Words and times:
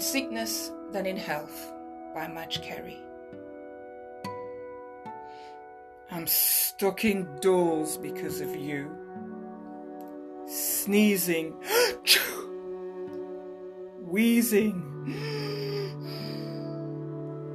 Sickness 0.00 0.72
Than 0.92 1.04
in 1.04 1.18
Health 1.18 1.70
by 2.14 2.26
Madge 2.26 2.62
Carey. 2.62 2.96
I'm 6.10 6.26
stuck 6.26 7.04
indoors 7.04 7.98
because 7.98 8.40
of 8.40 8.56
you. 8.56 8.90
Sneezing, 10.48 11.52
wheezing, 14.00 14.82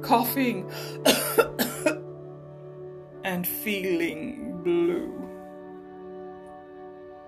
coughing, 0.02 0.70
and 3.24 3.44
feeling 3.44 4.62
blue. 4.62 5.12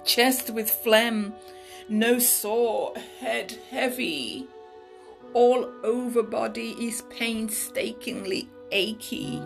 Chest 0.05 0.51
with 0.51 0.71
phlegm, 0.71 1.35
no 1.89 2.21
sore, 2.21 2.95
head 3.19 3.59
heavy. 3.69 4.47
All 5.35 5.71
over 5.85 6.23
body 6.23 6.77
is 6.81 7.03
painstakingly 7.11 8.49
achy. 8.73 9.41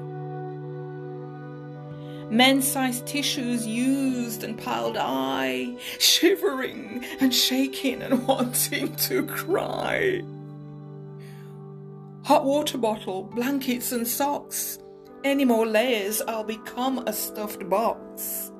Men 2.31 2.63
sized 2.63 3.07
tissues 3.07 3.67
used 3.67 4.43
and 4.43 4.57
piled 4.57 4.97
high, 4.97 5.77
shivering 5.99 7.05
and 7.21 7.35
shaking 7.35 8.01
and 8.01 8.27
wanting 8.27 8.97
to 8.97 9.27
cry. 9.27 10.23
Hot 12.25 12.45
water 12.45 12.79
bottle, 12.79 13.25
blankets 13.25 13.93
and 13.93 14.07
socks. 14.09 14.79
Any 15.25 15.45
more 15.45 15.67
layers, 15.67 16.23
I'll 16.23 16.45
become 16.45 16.99
a 17.07 17.13
stuffed 17.13 17.69
box. 17.69 18.51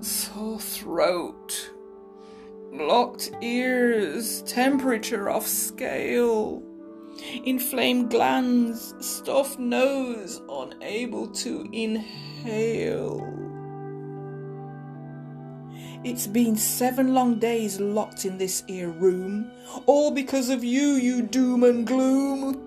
Sore 0.00 0.60
throat 0.60 1.70
blocked 2.72 3.30
ears, 3.40 4.42
temperature 4.42 5.30
off 5.30 5.46
scale, 5.46 6.62
inflamed 7.44 8.10
glands, 8.10 8.94
stuffed 9.00 9.58
nose, 9.58 10.40
unable 10.48 11.26
to 11.28 11.68
inhale. 11.72 13.26
It's 16.04 16.28
been 16.28 16.56
seven 16.56 17.12
long 17.12 17.38
days 17.38 17.80
locked 17.80 18.24
in 18.24 18.38
this 18.38 18.62
ear 18.68 18.88
room, 18.88 19.50
all 19.86 20.10
because 20.10 20.48
of 20.48 20.62
you, 20.62 20.90
you 20.90 21.22
doom 21.22 21.64
and 21.64 21.86
gloom. 21.86 22.64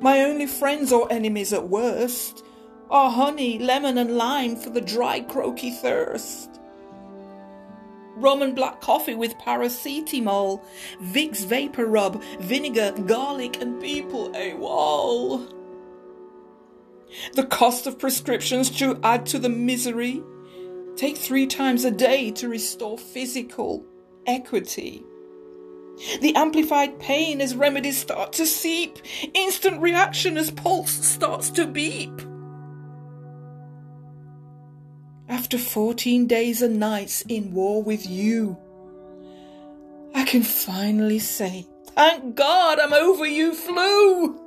My 0.00 0.22
only 0.22 0.46
friends 0.46 0.90
or 0.90 1.12
enemies 1.12 1.52
at 1.52 1.68
worst 1.68 2.44
are 2.90 3.10
honey, 3.10 3.58
lemon, 3.58 3.98
and 3.98 4.16
lime 4.16 4.56
for 4.56 4.70
the 4.70 4.80
dry, 4.80 5.20
croaky 5.20 5.70
thirst 5.70 6.61
rum 8.22 8.40
and 8.40 8.54
black 8.54 8.80
coffee 8.80 9.14
with 9.14 9.36
paracetamol, 9.38 10.62
Vicks 11.02 11.44
VapoRub, 11.44 12.22
vinegar, 12.40 12.92
garlic, 13.06 13.60
and 13.60 13.80
people 13.80 14.30
AWOL. 14.32 15.52
The 17.34 17.46
cost 17.46 17.86
of 17.86 17.98
prescriptions 17.98 18.70
to 18.78 18.98
add 19.02 19.26
to 19.26 19.38
the 19.38 19.48
misery. 19.50 20.22
Take 20.96 21.16
three 21.16 21.46
times 21.46 21.84
a 21.84 21.90
day 21.90 22.30
to 22.32 22.48
restore 22.48 22.96
physical 22.96 23.84
equity. 24.26 25.04
The 26.20 26.34
amplified 26.34 26.98
pain 26.98 27.40
as 27.40 27.54
remedies 27.54 27.98
start 27.98 28.32
to 28.34 28.46
seep, 28.46 28.98
instant 29.34 29.82
reaction 29.82 30.38
as 30.38 30.50
pulse 30.50 30.90
starts 30.90 31.50
to 31.50 31.66
beep. 31.66 32.31
After 35.32 35.56
14 35.56 36.26
days 36.26 36.60
and 36.60 36.78
nights 36.78 37.22
in 37.26 37.54
war 37.54 37.82
with 37.82 38.06
you, 38.06 38.58
I 40.14 40.26
can 40.26 40.42
finally 40.42 41.20
say, 41.20 41.66
Thank 41.94 42.34
God 42.34 42.78
I'm 42.78 42.92
over 42.92 43.24
you, 43.24 43.54
flu! 43.54 44.38